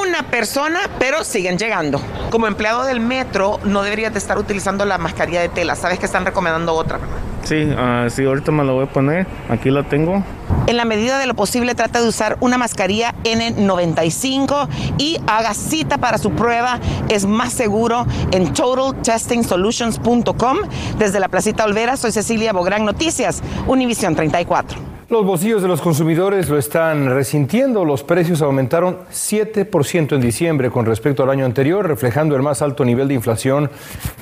una 0.02 0.24
persona, 0.24 0.80
pero 0.98 1.24
siguen 1.24 1.58
llegando. 1.58 2.02
Como 2.32 2.48
empleado 2.48 2.84
del 2.84 3.00
metro, 3.00 3.60
no 3.64 3.84
deberías 3.84 4.12
de 4.12 4.20
estar 4.20 4.38
utilizando 4.40 4.86
la 4.86 4.98
mascarilla 4.98 5.40
de 5.40 5.50
tela. 5.50 5.76
Sabes 5.76 6.00
que 6.00 6.06
están 6.06 6.26
recomendando 6.26 6.74
otra, 6.74 6.98
¿verdad? 6.98 7.29
Sí, 7.44 7.64
uh, 7.64 8.10
sí, 8.10 8.26
ahorita 8.26 8.52
me 8.52 8.64
la 8.64 8.72
voy 8.72 8.86
a 8.86 8.88
poner. 8.88 9.28
Aquí 9.50 9.70
la 9.70 9.84
tengo. 9.84 10.24
En 10.68 10.78
la 10.78 10.86
medida 10.86 11.20
de 11.20 11.28
lo 11.28 11.36
posible, 11.36 11.76
trata 11.76 12.02
de 12.02 12.08
usar 12.08 12.38
una 12.42 12.58
mascarilla 12.58 13.14
N95 13.24 14.68
y 14.98 15.20
haga 15.28 15.54
cita 15.54 15.98
para 15.98 16.18
su 16.18 16.32
prueba. 16.32 16.80
Es 17.10 17.26
más 17.26 17.52
seguro 17.54 18.08
en 18.32 18.54
totaltestingsolutions.com. 18.54 20.58
Desde 20.98 21.20
la 21.20 21.28
Placita 21.28 21.66
Olvera, 21.66 21.98
soy 21.98 22.12
Cecilia 22.12 22.54
Bográn 22.54 22.86
Noticias, 22.86 23.44
Univisión 23.68 24.16
34. 24.16 24.89
Los 25.10 25.26
bolsillos 25.26 25.64
de 25.64 25.68
los 25.68 25.82
consumidores 25.82 26.50
lo 26.50 26.60
están 26.60 27.10
resintiendo. 27.10 27.84
Los 27.84 28.04
precios 28.04 28.44
aumentaron 28.44 29.00
7% 29.12 30.14
en 30.14 30.22
diciembre 30.22 30.70
con 30.70 30.86
respecto 30.86 31.24
al 31.24 31.32
año 31.32 31.46
anterior, 31.46 31.88
reflejando 31.88 32.36
el 32.36 32.44
más 32.44 32.62
alto 32.62 32.86
nivel 32.86 33.08
de 33.08 33.16
inflación 33.16 33.72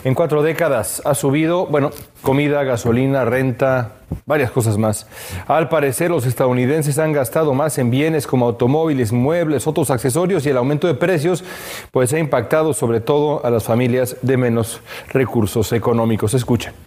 en 0.06 0.16
cuatro 0.16 0.42
décadas. 0.42 1.02
Ha 1.04 1.14
subido, 1.14 1.66
bueno, 1.66 1.92
comida, 2.22 2.64
gasolina, 2.64 3.26
renta, 3.26 3.96
varias 4.26 4.50
cosas 4.50 4.78
más. 4.78 5.08
Al 5.48 5.68
parecer, 5.68 6.10
los 6.10 6.26
estadounidenses 6.26 7.00
han 7.00 7.12
gastado 7.12 7.54
más 7.54 7.78
en 7.80 7.92
bienes 7.92 8.26
como 8.26 8.46
automóviles, 8.46 9.12
muebles, 9.12 9.68
otros 9.68 9.92
accesorios 9.92 10.46
y 10.46 10.52
el 10.52 10.58
aumento 10.58 10.88
de 10.88 10.94
precios 10.94 11.44
pues 11.92 12.14
ha 12.14 12.20
impactado 12.20 12.74
sobre 12.74 13.02
todo 13.02 13.46
a 13.46 13.50
las 13.50 13.66
familias 13.66 14.16
de 14.22 14.38
menos 14.38 14.80
recursos 15.10 15.74
económicos. 15.74 16.34
Escuchen. 16.34 16.87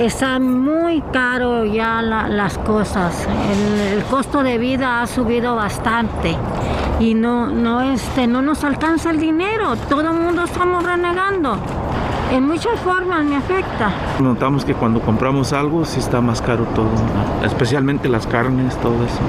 Está 0.00 0.38
muy 0.38 1.00
caro 1.12 1.64
ya 1.64 2.02
las 2.02 2.58
cosas. 2.58 3.26
El, 3.92 4.02
costo 4.04 4.42
de 4.42 4.58
vida 4.58 5.02
ha 5.02 5.06
subido 5.06 5.56
bastante 5.56 6.36
y 7.00 7.14
no, 7.14 7.46
no, 7.46 7.80
este, 7.80 8.26
no 8.26 8.42
nos 8.42 8.64
alcanza 8.64 9.10
el 9.10 9.20
dinero. 9.20 9.76
Todo 9.88 10.00
el 10.02 10.20
mundo 10.20 10.44
estamos 10.44 10.82
renegando. 10.84 11.56
En 12.32 12.46
muchas 12.46 12.78
formas 12.80 13.24
me 13.24 13.36
afecta. 13.36 13.92
Notamos 14.18 14.64
que 14.64 14.74
cuando 14.74 15.00
compramos 15.00 15.52
algo 15.52 15.84
sí 15.84 16.00
está 16.00 16.20
más 16.20 16.42
caro 16.42 16.64
todo, 16.74 16.90
especialmente 17.44 18.08
las 18.08 18.26
carnes, 18.26 18.76
todo 18.80 19.04
eso. 19.04 19.20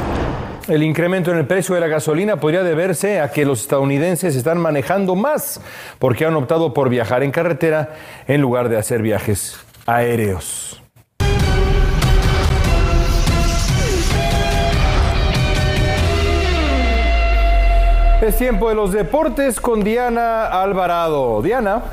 El 0.68 0.82
incremento 0.82 1.32
en 1.32 1.38
el 1.38 1.46
precio 1.46 1.76
de 1.76 1.82
la 1.82 1.88
gasolina 1.88 2.38
podría 2.38 2.64
deberse 2.64 3.22
a 3.22 3.32
que 3.32 3.46
los 3.46 3.62
estadounidenses 3.62 4.36
están 4.36 4.58
manejando 4.58 5.16
más 5.16 5.62
porque 6.00 6.26
han 6.26 6.36
optado 6.36 6.74
por 6.74 6.90
viajar 6.90 7.22
en 7.22 7.32
carretera 7.32 7.94
en 8.28 8.42
lugar 8.42 8.70
de 8.70 8.78
hacer 8.78 9.04
viajes 9.04 9.65
aéreos. 9.86 10.82
Es 18.22 18.38
tiempo 18.38 18.70
de 18.70 18.76
los 18.76 18.92
deportes 18.92 19.60
con 19.60 19.84
Diana 19.84 20.48
Alvarado. 20.48 21.42
Diana. 21.42 21.84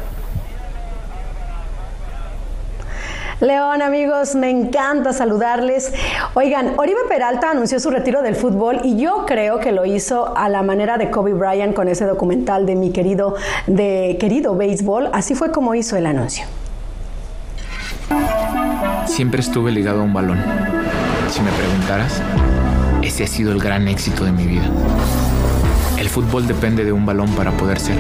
León, 3.41 3.83
amigos, 3.83 4.37
me 4.37 4.49
encanta 4.49 5.13
saludarles. 5.13 5.93
Oigan, 6.35 6.75
Oribe 6.79 7.01
Peralta 7.09 7.51
anunció 7.51 7.81
su 7.81 7.91
retiro 7.91 8.23
del 8.23 8.37
fútbol 8.37 8.81
y 8.85 8.97
yo 8.97 9.27
creo 9.27 9.59
que 9.59 9.73
lo 9.73 9.85
hizo 9.85 10.37
a 10.37 10.49
la 10.49 10.63
manera 10.63 10.97
de 10.97 11.11
Kobe 11.11 11.35
Bryant 11.35 11.75
con 11.75 11.89
ese 11.89 12.07
documental 12.07 12.67
de 12.67 12.77
mi 12.77 12.93
querido, 12.93 13.35
de 13.67 14.17
querido 14.21 14.55
béisbol. 14.55 15.11
Así 15.13 15.35
fue 15.35 15.51
como 15.51 15.75
hizo 15.75 15.97
el 15.97 16.07
anuncio. 16.07 16.47
Siempre 19.13 19.43
estuve 19.43 19.73
ligado 19.73 20.01
a 20.01 20.05
un 20.05 20.15
balón. 20.15 20.39
Si 21.29 21.43
me 21.43 21.51
preguntaras, 21.51 22.23
ese 23.03 23.25
ha 23.25 23.27
sido 23.27 23.53
el 23.53 23.59
gran 23.59 23.87
éxito 23.87 24.25
de 24.25 24.33
mi 24.33 24.47
vida. 24.47 24.65
El 25.99 26.09
fútbol 26.09 26.47
depende 26.47 26.83
de 26.83 26.93
un 26.93 27.05
balón 27.05 27.29
para 27.33 27.51
poder 27.53 27.79
ser. 27.79 27.99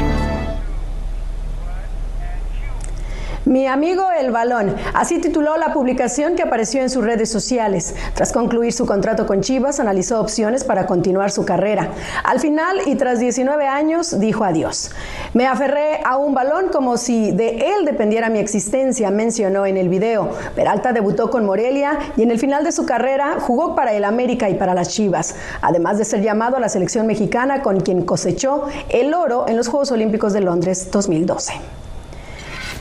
Mi 3.52 3.66
amigo 3.66 4.06
El 4.18 4.30
Balón, 4.30 4.74
así 4.94 5.20
tituló 5.20 5.58
la 5.58 5.74
publicación 5.74 6.36
que 6.36 6.42
apareció 6.42 6.80
en 6.80 6.88
sus 6.88 7.04
redes 7.04 7.30
sociales. 7.30 7.94
Tras 8.14 8.32
concluir 8.32 8.72
su 8.72 8.86
contrato 8.86 9.26
con 9.26 9.42
Chivas, 9.42 9.78
analizó 9.78 10.22
opciones 10.22 10.64
para 10.64 10.86
continuar 10.86 11.30
su 11.30 11.44
carrera. 11.44 11.90
Al 12.24 12.40
final 12.40 12.78
y 12.86 12.94
tras 12.94 13.18
19 13.18 13.66
años, 13.66 14.18
dijo 14.18 14.44
adiós. 14.44 14.90
Me 15.34 15.46
aferré 15.46 16.00
a 16.02 16.16
un 16.16 16.32
balón 16.32 16.70
como 16.70 16.96
si 16.96 17.32
de 17.32 17.74
él 17.76 17.84
dependiera 17.84 18.30
mi 18.30 18.38
existencia, 18.38 19.10
mencionó 19.10 19.66
en 19.66 19.76
el 19.76 19.90
video. 19.90 20.30
Peralta 20.54 20.94
debutó 20.94 21.28
con 21.28 21.44
Morelia 21.44 21.98
y 22.16 22.22
en 22.22 22.30
el 22.30 22.38
final 22.38 22.64
de 22.64 22.72
su 22.72 22.86
carrera 22.86 23.36
jugó 23.38 23.74
para 23.74 23.92
el 23.92 24.04
América 24.04 24.48
y 24.48 24.54
para 24.54 24.72
las 24.72 24.88
Chivas, 24.88 25.34
además 25.60 25.98
de 25.98 26.06
ser 26.06 26.22
llamado 26.22 26.56
a 26.56 26.60
la 26.60 26.70
selección 26.70 27.06
mexicana 27.06 27.60
con 27.60 27.80
quien 27.80 28.06
cosechó 28.06 28.64
el 28.88 29.12
oro 29.12 29.44
en 29.46 29.58
los 29.58 29.68
Juegos 29.68 29.92
Olímpicos 29.92 30.32
de 30.32 30.40
Londres 30.40 30.90
2012. 30.90 31.81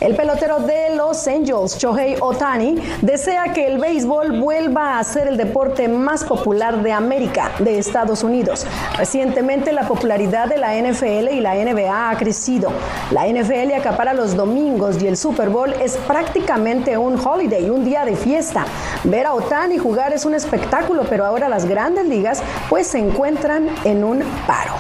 El 0.02 0.16
pelotero 0.16 0.58
de 0.58 0.96
Los 0.96 1.28
Angels, 1.28 1.78
Shohei 1.78 2.16
Otani, 2.20 2.82
desea 3.04 3.54
que 3.54 3.68
el 3.68 3.78
béisbol 3.78 4.40
vuelva 4.40 4.98
a 4.98 5.04
ser 5.04 5.28
el 5.28 5.38
deporte 5.38 5.88
más 5.88 6.24
popular 6.24 6.82
de 6.82 6.92
América, 6.92 7.52
de 7.60 7.78
Estados 7.78 8.24
Unidos. 8.24 8.66
Recientemente 8.98 9.72
la 9.72 9.88
popularidad 9.88 10.48
de 10.48 10.58
la 10.58 10.74
NFL 10.74 11.30
y 11.32 11.40
la 11.40 11.54
NBA 11.54 12.10
ha 12.10 12.18
crecido. 12.18 12.72
La 13.12 13.28
NFL 13.28 13.74
acapara 13.78 14.16
los 14.16 14.36
domingos 14.36 15.00
y 15.04 15.06
el 15.06 15.18
Super 15.18 15.50
Bowl 15.50 15.72
es 15.74 15.98
prácticamente 15.98 16.98
un 16.98 17.24
holiday, 17.24 17.70
un 17.70 17.86
día 17.86 18.04
de 18.04 18.16
fiesta. 18.16 18.66
Ver 19.04 19.28
a 19.28 19.36
Otani 19.36 19.78
jugar 19.78 20.14
es 20.14 20.26
un 20.26 20.34
espectáculo, 20.34 21.04
pero 21.08 21.28
ahora 21.28 21.48
las 21.48 21.66
grandes 21.66 22.08
ligas 22.08 22.42
pues 22.70 22.88
se 22.88 22.98
encuentran 22.98 23.70
en 23.84 24.04
un 24.04 24.24
paro. 24.48 24.74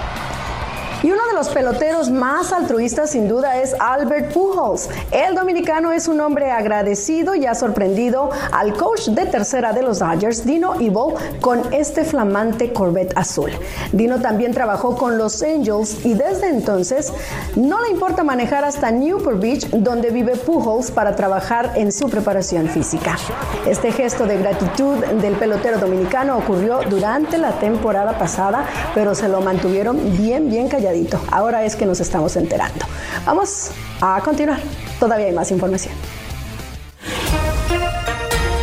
Y 1.03 1.09
uno 1.09 1.25
de 1.25 1.33
los 1.33 1.49
peloteros 1.49 2.11
más 2.11 2.53
altruistas 2.53 3.09
sin 3.09 3.27
duda 3.27 3.59
es 3.59 3.75
Albert 3.79 4.33
Pujols. 4.33 4.87
El 5.09 5.33
dominicano 5.33 5.91
es 5.91 6.07
un 6.07 6.21
hombre 6.21 6.51
agradecido 6.51 7.33
y 7.33 7.47
ha 7.47 7.55
sorprendido 7.55 8.29
al 8.51 8.73
coach 8.77 9.07
de 9.07 9.25
tercera 9.25 9.73
de 9.73 9.81
los 9.81 9.97
Dodgers, 9.97 10.45
Dino 10.45 10.75
Evil, 10.75 11.15
con 11.39 11.73
este 11.73 12.05
flamante 12.05 12.71
Corvette 12.71 13.17
azul. 13.17 13.49
Dino 13.91 14.21
también 14.21 14.53
trabajó 14.53 14.95
con 14.95 15.17
los 15.17 15.41
Angels 15.41 16.05
y 16.05 16.13
desde 16.13 16.49
entonces 16.49 17.11
no 17.55 17.81
le 17.81 17.89
importa 17.89 18.23
manejar 18.23 18.63
hasta 18.63 18.91
Newport 18.91 19.39
Beach, 19.39 19.69
donde 19.71 20.11
vive 20.11 20.35
Pujols, 20.35 20.91
para 20.91 21.15
trabajar 21.15 21.71
en 21.75 21.91
su 21.91 22.09
preparación 22.09 22.67
física. 22.67 23.17
Este 23.65 23.91
gesto 23.91 24.27
de 24.27 24.37
gratitud 24.37 24.97
del 25.19 25.33
pelotero 25.33 25.79
dominicano 25.79 26.37
ocurrió 26.37 26.81
durante 26.87 27.39
la 27.39 27.53
temporada 27.53 28.19
pasada, 28.19 28.65
pero 28.93 29.15
se 29.15 29.27
lo 29.27 29.41
mantuvieron 29.41 29.97
bien, 30.15 30.47
bien 30.47 30.67
callado 30.67 30.90
Ahora 31.31 31.63
es 31.63 31.75
que 31.75 31.85
nos 31.85 31.99
estamos 31.99 32.35
enterando. 32.35 32.85
Vamos 33.25 33.71
a 34.01 34.21
continuar. 34.23 34.59
Todavía 34.99 35.27
hay 35.27 35.33
más 35.33 35.51
información. 35.51 35.93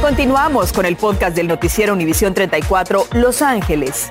Continuamos 0.01 0.73
con 0.73 0.87
el 0.87 0.97
podcast 0.97 1.35
del 1.35 1.49
noticiero 1.49 1.93
Univisión 1.93 2.33
34 2.33 3.07
Los 3.13 3.43
Ángeles. 3.43 4.09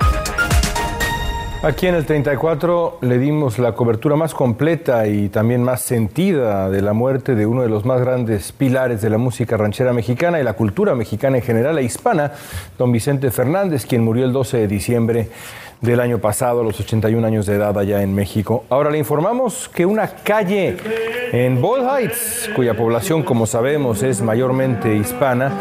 Aquí 1.63 1.87
en 1.87 1.95
el 1.95 2.05
34 2.05 2.99
le 3.01 3.17
dimos 3.17 3.57
la 3.57 3.71
cobertura 3.71 4.15
más 4.15 4.35
completa 4.35 5.07
y 5.07 5.29
también 5.29 5.63
más 5.63 5.81
sentida 5.81 6.69
de 6.69 6.83
la 6.83 6.93
muerte 6.93 7.33
de 7.33 7.47
uno 7.47 7.63
de 7.63 7.69
los 7.69 7.83
más 7.83 7.99
grandes 7.99 8.51
pilares 8.51 9.01
de 9.01 9.09
la 9.09 9.17
música 9.17 9.57
ranchera 9.57 9.91
mexicana 9.91 10.39
y 10.39 10.43
la 10.43 10.53
cultura 10.53 10.93
mexicana 10.93 11.37
en 11.37 11.43
general 11.43 11.79
e 11.79 11.83
hispana, 11.83 12.33
don 12.77 12.91
Vicente 12.91 13.31
Fernández, 13.31 13.87
quien 13.87 14.03
murió 14.03 14.25
el 14.25 14.33
12 14.33 14.57
de 14.57 14.67
diciembre 14.67 15.29
del 15.81 15.99
año 15.99 16.19
pasado, 16.19 16.61
a 16.61 16.63
los 16.63 16.79
81 16.79 17.25
años 17.25 17.45
de 17.45 17.55
edad 17.55 17.77
allá 17.77 18.01
en 18.01 18.13
México. 18.13 18.65
Ahora 18.69 18.89
le 18.89 18.97
informamos 18.97 19.69
que 19.69 19.85
una 19.85 20.07
calle 20.07 20.77
en 21.31 21.61
Ball 21.61 21.81
Heights, 21.87 22.49
cuya 22.55 22.75
población, 22.75 23.23
como 23.23 23.45
sabemos, 23.45 24.03
es 24.03 24.21
mayormente 24.21 24.95
hispana, 24.95 25.51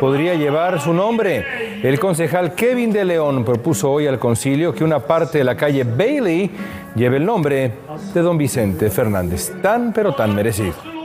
podría 0.00 0.34
llevar 0.34 0.80
su 0.80 0.92
nombre. 0.92 1.44
El 1.82 1.98
concejal 1.98 2.54
Kevin 2.54 2.92
de 2.92 3.04
León 3.04 3.44
propuso 3.44 3.90
hoy 3.92 4.06
al 4.06 4.18
concilio 4.18 4.74
que 4.74 4.84
una 4.84 5.00
parte 5.00 5.38
de 5.38 5.44
la 5.44 5.56
calle 5.56 5.84
Bailey 5.84 6.50
lleve 6.94 7.18
el 7.18 7.26
nombre 7.26 7.72
de 8.14 8.20
don 8.20 8.38
Vicente 8.38 8.90
Fernández, 8.90 9.52
tan 9.60 9.92
pero 9.92 10.14
tan 10.14 10.34
merecido. 10.34 10.95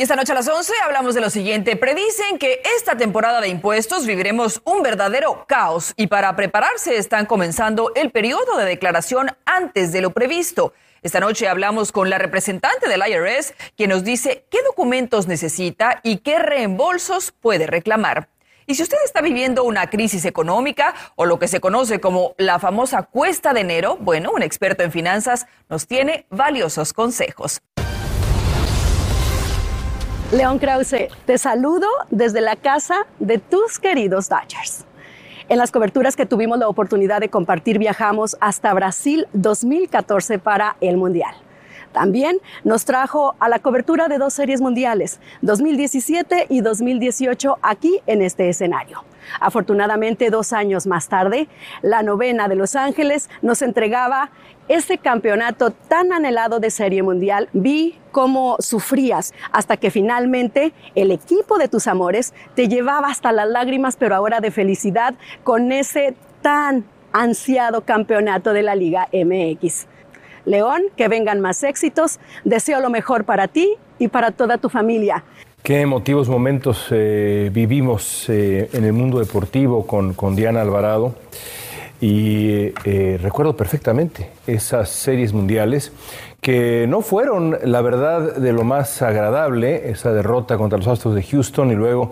Y 0.00 0.02
esta 0.02 0.16
noche 0.16 0.32
a 0.32 0.36
las 0.36 0.48
11 0.48 0.72
hablamos 0.82 1.14
de 1.14 1.20
lo 1.20 1.28
siguiente. 1.28 1.76
Predicen 1.76 2.38
que 2.38 2.62
esta 2.78 2.96
temporada 2.96 3.42
de 3.42 3.48
impuestos 3.48 4.06
viviremos 4.06 4.62
un 4.64 4.82
verdadero 4.82 5.44
caos 5.46 5.92
y 5.94 6.06
para 6.06 6.34
prepararse 6.36 6.96
están 6.96 7.26
comenzando 7.26 7.92
el 7.94 8.10
periodo 8.10 8.56
de 8.56 8.64
declaración 8.64 9.36
antes 9.44 9.92
de 9.92 10.00
lo 10.00 10.12
previsto. 10.12 10.72
Esta 11.02 11.20
noche 11.20 11.48
hablamos 11.48 11.92
con 11.92 12.08
la 12.08 12.16
representante 12.16 12.88
del 12.88 13.02
IRS, 13.06 13.52
quien 13.76 13.90
nos 13.90 14.02
dice 14.02 14.46
qué 14.50 14.62
documentos 14.62 15.26
necesita 15.26 16.00
y 16.02 16.20
qué 16.20 16.38
reembolsos 16.38 17.32
puede 17.32 17.66
reclamar. 17.66 18.30
Y 18.66 18.76
si 18.76 18.82
usted 18.84 18.96
está 19.04 19.20
viviendo 19.20 19.64
una 19.64 19.90
crisis 19.90 20.24
económica 20.24 20.94
o 21.16 21.26
lo 21.26 21.38
que 21.38 21.46
se 21.46 21.60
conoce 21.60 22.00
como 22.00 22.32
la 22.38 22.58
famosa 22.58 23.02
cuesta 23.02 23.52
de 23.52 23.60
enero, 23.60 23.98
bueno, 24.00 24.30
un 24.30 24.40
experto 24.40 24.82
en 24.82 24.92
finanzas 24.92 25.46
nos 25.68 25.86
tiene 25.86 26.24
valiosos 26.30 26.94
consejos. 26.94 27.60
León 30.32 30.60
Krause, 30.60 31.08
te 31.26 31.38
saludo 31.38 31.88
desde 32.08 32.40
la 32.40 32.54
casa 32.54 33.04
de 33.18 33.38
tus 33.38 33.80
queridos 33.80 34.28
Dodgers. 34.28 34.84
En 35.48 35.58
las 35.58 35.72
coberturas 35.72 36.14
que 36.14 36.24
tuvimos 36.24 36.56
la 36.56 36.68
oportunidad 36.68 37.18
de 37.18 37.28
compartir, 37.28 37.80
viajamos 37.80 38.36
hasta 38.40 38.72
Brasil 38.72 39.26
2014 39.32 40.38
para 40.38 40.76
el 40.80 40.98
Mundial. 40.98 41.34
También 41.90 42.38
nos 42.62 42.84
trajo 42.84 43.34
a 43.40 43.48
la 43.48 43.58
cobertura 43.58 44.06
de 44.06 44.18
dos 44.18 44.32
series 44.32 44.60
mundiales, 44.60 45.18
2017 45.42 46.46
y 46.48 46.60
2018, 46.60 47.58
aquí 47.60 48.00
en 48.06 48.22
este 48.22 48.48
escenario. 48.48 49.02
Afortunadamente, 49.38 50.30
dos 50.30 50.52
años 50.52 50.86
más 50.86 51.08
tarde, 51.08 51.48
la 51.82 52.02
novena 52.02 52.48
de 52.48 52.56
Los 52.56 52.74
Ángeles 52.74 53.30
nos 53.42 53.62
entregaba 53.62 54.30
ese 54.68 54.98
campeonato 54.98 55.70
tan 55.70 56.12
anhelado 56.12 56.60
de 56.60 56.70
Serie 56.70 57.02
Mundial. 57.02 57.48
Vi 57.52 57.98
cómo 58.12 58.56
sufrías 58.60 59.34
hasta 59.52 59.76
que 59.76 59.90
finalmente 59.90 60.72
el 60.94 61.10
equipo 61.10 61.58
de 61.58 61.68
tus 61.68 61.86
amores 61.86 62.34
te 62.54 62.68
llevaba 62.68 63.08
hasta 63.08 63.32
las 63.32 63.48
lágrimas, 63.48 63.96
pero 63.96 64.14
ahora 64.14 64.40
de 64.40 64.50
felicidad 64.50 65.14
con 65.42 65.72
ese 65.72 66.14
tan 66.40 66.84
ansiado 67.12 67.84
campeonato 67.84 68.52
de 68.52 68.62
la 68.62 68.74
Liga 68.74 69.08
MX. 69.12 69.86
León, 70.44 70.82
que 70.96 71.08
vengan 71.08 71.40
más 71.40 71.62
éxitos. 71.62 72.18
Deseo 72.44 72.80
lo 72.80 72.90
mejor 72.90 73.24
para 73.24 73.48
ti 73.48 73.76
y 73.98 74.08
para 74.08 74.30
toda 74.30 74.58
tu 74.58 74.68
familia. 74.68 75.24
Qué 75.62 75.82
emotivos 75.82 76.30
momentos 76.30 76.86
eh, 76.90 77.50
vivimos 77.52 78.30
eh, 78.30 78.70
en 78.72 78.84
el 78.84 78.94
mundo 78.94 79.18
deportivo 79.18 79.86
con, 79.86 80.34
Diana 80.34 80.62
Alvarado. 80.62 81.14
Y 82.00 82.72
eh, 82.84 83.18
recuerdo 83.20 83.54
perfectamente 83.56 84.30
esas 84.46 84.88
series 84.88 85.34
mundiales 85.34 85.92
que 86.40 86.86
no 86.88 87.02
fueron, 87.02 87.58
la 87.62 87.82
verdad, 87.82 88.36
de 88.36 88.54
lo 88.54 88.64
más 88.64 89.02
agradable, 89.02 89.90
esa 89.90 90.14
derrota 90.14 90.56
contra 90.56 90.78
los 90.78 90.88
Astros 90.88 91.14
de 91.14 91.22
Houston 91.22 91.70
y 91.70 91.74
luego 91.74 92.10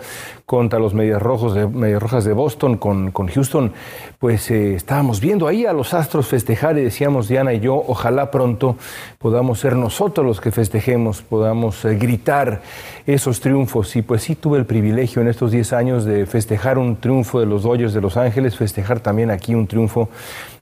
contra 0.49 0.79
los 0.79 0.95
Medias, 0.95 1.21
Rojos 1.21 1.55
de, 1.55 1.67
Medias 1.67 2.03
Rojas 2.03 2.25
de 2.25 2.33
Boston 2.33 2.79
con, 2.79 3.11
con 3.11 3.27
Houston, 3.27 3.71
pues 4.19 4.51
eh, 4.51 4.77
estábamos 4.77 5.21
viendo 5.21 5.47
ahí 5.47 5.67
a 5.67 5.75
los 5.75 5.93
Astros 5.93 6.27
festejar 6.27 6.79
y 6.79 6.83
decíamos, 6.85 7.29
Diana 7.29 7.53
y 7.53 7.61
yo, 7.61 7.75
ojalá 7.87 8.31
pronto 8.31 8.77
podamos 9.19 9.61
ser 9.61 9.77
nosotros 9.77 10.25
los 10.25 10.41
que 10.41 10.51
festejemos, 10.51 11.21
podamos 11.21 11.85
eh, 11.85 11.97
gritar 11.97 12.63
esos 13.07 13.41
triunfos. 13.41 13.95
Y 13.95 14.01
pues 14.01 14.23
sí 14.23 14.37
tuve 14.37 14.57
el 14.57 14.65
privilegio 14.65 15.21
en 15.21 15.29
estos 15.29 15.51
10 15.51 15.75
años 15.75 16.07
de 16.07 16.25
festejar 16.25 16.79
un 16.79 16.97
triunfo 16.97 17.41
de 17.41 17.47
los 17.47 17.65
Dodgers 17.65 17.93
de 17.93 18.01
Los 18.01 18.17
Ángeles, 18.17 18.57
festejar 18.57 19.01
también 19.01 19.31
aquí 19.31 19.55
un 19.55 19.67
triunfo 19.67 20.09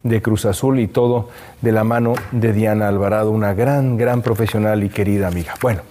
de 0.03 0.20
Cruz 0.20 0.46
Azul 0.46 0.81
y 0.81 0.88
todo 0.88 1.29
de 1.62 1.70
la 1.70 1.85
mano 1.85 2.14
de 2.33 2.53
Diana 2.53 2.88
Alvarado, 2.88 3.31
una 3.31 3.55
gran, 3.55 3.96
gran 3.96 4.20
profesional 4.20 4.83
y 4.83 4.88
querida 4.88 5.29
amiga. 5.29 5.55
Bueno, 5.62 5.83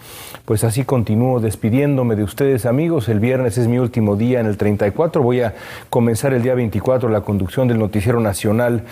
pues 0.45 0.63
así 0.63 0.86
continúo 0.86 1.39
despidiéndome 1.39 2.15
de 2.15 2.23
ustedes 2.23 2.65
amigos. 2.65 3.10
El 3.10 3.19
viernes 3.19 3.58
es 3.58 3.67
mi 3.67 3.79
último 3.79 4.15
día 4.15 4.39
en 4.39 4.45
el 4.45 4.58
34. 4.58 5.21
Voy 5.21 5.41
a 5.41 5.55
comenzar 5.89 6.34
el 6.34 6.43
día 6.43 6.53
24 6.53 7.10
la 7.10 7.21
conducción 7.21 7.67
del 7.67 7.79
Noticiero 7.79 8.19
Nacional, 8.19 8.84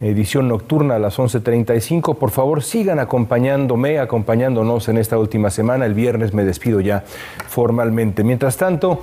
edición 0.00 0.48
nocturna 0.48 0.96
a 0.96 0.98
las 0.98 1.18
11.35. 1.18 2.16
Por 2.16 2.30
favor, 2.30 2.62
sigan 2.62 2.98
acompañándome, 2.98 3.98
acompañándonos 3.98 4.88
en 4.88 4.98
esta 4.98 5.18
última 5.18 5.50
semana. 5.50 5.84
El 5.84 5.94
viernes 5.94 6.32
me 6.32 6.44
despido 6.44 6.80
ya 6.80 7.04
formalmente. 7.46 8.24
Mientras 8.24 8.56
tanto, 8.56 9.00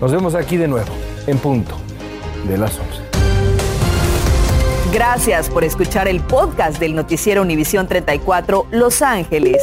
nos 0.00 0.12
vemos 0.12 0.34
aquí 0.34 0.56
de 0.56 0.66
nuevo, 0.66 0.90
en 1.28 1.38
punto 1.38 1.76
de 2.48 2.58
las 2.58 2.78
11. 2.78 3.10
Gracias 4.92 5.48
por 5.48 5.62
escuchar 5.62 6.08
el 6.08 6.18
podcast 6.20 6.80
del 6.80 6.96
noticiero 6.96 7.42
Univisión 7.42 7.86
34 7.86 8.66
Los 8.72 9.02
Ángeles. 9.02 9.62